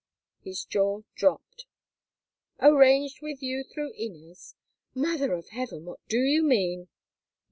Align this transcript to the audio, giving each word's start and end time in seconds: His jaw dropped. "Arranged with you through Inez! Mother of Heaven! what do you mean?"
His 0.39 0.65
jaw 0.65 1.03
dropped. 1.13 1.67
"Arranged 2.59 3.21
with 3.21 3.43
you 3.43 3.63
through 3.63 3.91
Inez! 3.93 4.55
Mother 4.95 5.31
of 5.33 5.49
Heaven! 5.49 5.85
what 5.85 5.99
do 6.07 6.17
you 6.17 6.41
mean?" 6.41 6.87